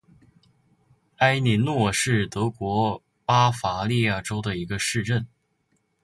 [1.17, 5.27] 埃林格是德国巴伐利亚州的一个市镇。